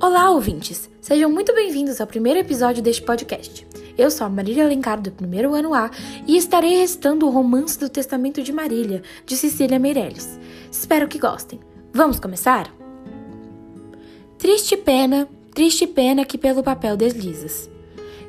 Olá, 0.00 0.30
ouvintes! 0.30 0.88
Sejam 1.00 1.28
muito 1.28 1.52
bem-vindos 1.52 2.00
ao 2.00 2.06
primeiro 2.06 2.38
episódio 2.38 2.80
deste 2.80 3.02
podcast. 3.02 3.66
Eu 3.98 4.12
sou 4.12 4.28
a 4.28 4.30
Marília 4.30 4.64
Alencar, 4.64 5.00
do 5.00 5.10
primeiro 5.10 5.52
ano 5.54 5.74
A, 5.74 5.90
e 6.24 6.36
estarei 6.36 6.76
recitando 6.76 7.26
o 7.26 7.30
romance 7.30 7.76
do 7.76 7.88
Testamento 7.88 8.40
de 8.40 8.52
Marília, 8.52 9.02
de 9.26 9.36
Cecília 9.36 9.76
Meirelles. 9.76 10.38
Espero 10.70 11.08
que 11.08 11.18
gostem. 11.18 11.58
Vamos 11.92 12.20
começar? 12.20 12.72
Triste 14.38 14.76
pena, 14.76 15.28
triste 15.52 15.84
pena 15.84 16.24
que 16.24 16.38
pelo 16.38 16.62
papel 16.62 16.96
deslizas. 16.96 17.68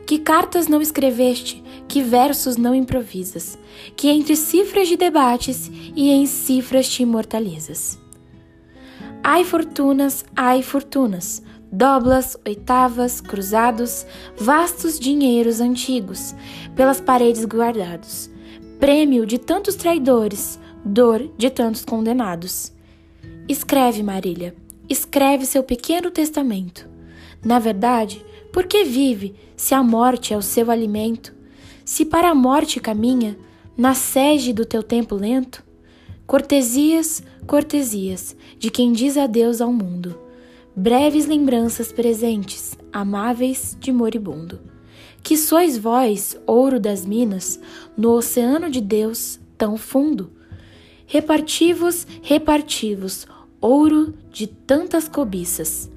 Que 0.08 0.18
cartas 0.18 0.68
não 0.68 0.82
escreveste, 0.82 1.64
que 1.88 2.02
versos 2.02 2.58
não 2.58 2.74
improvisas, 2.74 3.60
que 3.96 4.10
entre 4.10 4.36
cifras 4.36 4.88
de 4.88 4.98
debates 4.98 5.70
e 5.96 6.10
em 6.10 6.26
cifras 6.26 6.90
te 6.90 7.04
imortalizas. 7.04 8.00
Ai 9.22 9.44
fortunas, 9.44 10.26
ai 10.36 10.64
fortunas, 10.64 11.44
doblas, 11.72 12.38
oitavas, 12.46 13.22
cruzados, 13.22 14.06
vastos 14.38 15.00
dinheiros 15.00 15.62
antigos, 15.62 16.34
pelas 16.76 17.00
paredes 17.00 17.46
guardados, 17.46 18.30
prêmio 18.80 19.26
de 19.26 19.38
tantos 19.38 19.76
traidores, 19.76 20.60
dor 20.84 21.30
de 21.38 21.50
tantos 21.50 21.86
condenados. 21.86 22.72
Escreve, 23.48 24.02
Marília, 24.02 24.56
escreve 24.88 25.46
seu 25.46 25.64
pequeno 25.64 26.10
testamento. 26.10 26.88
Na 27.44 27.60
verdade, 27.60 28.26
por 28.52 28.66
que 28.66 28.84
vive, 28.84 29.36
se 29.56 29.74
a 29.74 29.84
morte 29.84 30.34
é 30.34 30.38
o 30.38 30.42
seu 30.42 30.72
alimento? 30.72 31.34
Se 31.86 32.06
para 32.06 32.30
a 32.30 32.36
morte 32.36 32.80
caminha, 32.80 33.38
na 33.78 33.94
sege 33.94 34.54
do 34.54 34.66
teu 34.66 34.84
tempo 34.84 35.16
lento? 35.16 35.64
Cortesias, 36.26 37.24
cortesias, 37.48 38.36
de 38.58 38.70
quem 38.70 38.92
diz 38.92 39.18
adeus 39.18 39.62
ao 39.62 39.72
mundo 39.72 40.29
breves 40.76 41.26
lembranças 41.26 41.92
presentes, 41.92 42.78
amáveis 42.92 43.78
de 43.80 43.92
moribundo. 43.92 44.60
Que 45.22 45.38
sois 45.38 45.78
vós, 45.78 46.38
ouro 46.46 46.80
das 46.80 47.06
minas, 47.06 47.60
no 47.98 48.12
oceano 48.12 48.70
de 48.70 48.82
Deus 48.82 49.40
tão 49.58 49.78
fundo? 49.78 50.32
Repartivos, 51.06 52.08
repartivos, 52.22 53.28
ouro 53.60 54.14
de 54.32 54.48
tantas 54.48 55.08
cobiças. 55.08 55.92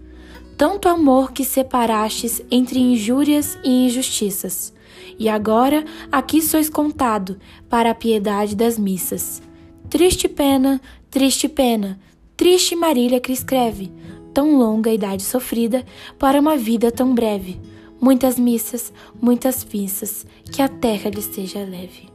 Tanto 0.57 0.89
amor 0.89 1.33
que 1.33 1.45
separastes 1.45 2.43
entre 2.51 2.79
injúrias 2.79 3.59
e 3.65 3.87
injustiças. 3.87 4.73
E 5.19 5.29
agora 5.29 5.85
aqui 6.11 6.43
sois 6.43 6.69
contado 6.69 7.39
para 7.69 7.91
a 7.91 7.95
piedade 7.95 8.57
das 8.57 8.79
missas. 8.79 9.43
Triste 9.89 10.29
pena, 10.29 10.81
triste 11.11 11.49
pena, 11.49 11.99
triste 12.37 12.75
Marília 12.75 13.21
que 13.21 13.33
escreve, 13.33 13.93
tão 14.33 14.59
longa 14.59 14.93
idade 14.93 15.23
sofrida 15.23 15.85
para 16.19 16.41
uma 16.41 16.57
vida 16.57 16.91
tão 16.91 17.15
breve. 17.15 17.61
Muitas 18.01 18.39
missas, 18.39 18.93
muitas 19.21 19.63
pinças, 19.63 20.27
que 20.51 20.61
a 20.61 20.69
terra 20.69 21.11
lhe 21.11 21.23
seja 21.23 21.61
leve. 21.61 22.13